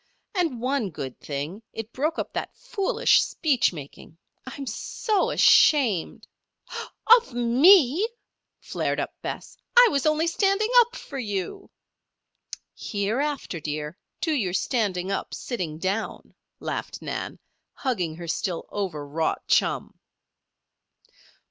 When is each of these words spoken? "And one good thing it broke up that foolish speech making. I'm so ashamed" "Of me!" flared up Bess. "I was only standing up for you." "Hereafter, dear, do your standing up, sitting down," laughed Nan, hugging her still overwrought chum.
"And 0.33 0.59
one 0.59 0.89
good 0.89 1.19
thing 1.19 1.61
it 1.73 1.93
broke 1.93 2.17
up 2.17 2.33
that 2.33 2.55
foolish 2.57 3.21
speech 3.21 3.71
making. 3.71 4.17
I'm 4.47 4.65
so 4.65 5.29
ashamed" 5.29 6.27
"Of 7.19 7.35
me!" 7.35 8.09
flared 8.59 8.99
up 8.99 9.13
Bess. 9.21 9.57
"I 9.77 9.89
was 9.91 10.07
only 10.07 10.25
standing 10.25 10.71
up 10.79 10.95
for 10.95 11.19
you." 11.19 11.69
"Hereafter, 12.73 13.59
dear, 13.59 13.95
do 14.21 14.31
your 14.33 14.53
standing 14.53 15.11
up, 15.11 15.35
sitting 15.35 15.77
down," 15.77 16.33
laughed 16.59 17.03
Nan, 17.03 17.37
hugging 17.73 18.15
her 18.15 18.27
still 18.27 18.65
overwrought 18.71 19.45
chum. 19.47 19.99